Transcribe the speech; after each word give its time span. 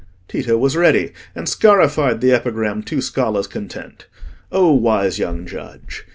Tito 0.27 0.57
was 0.57 0.75
ready, 0.75 1.13
and 1.35 1.47
scarified 1.47 2.21
the 2.21 2.31
epigram 2.31 2.81
to 2.85 3.01
Scala's 3.01 3.45
content. 3.45 4.07
O 4.51 4.73
wise 4.73 5.19
young 5.19 5.45
judge! 5.45 6.07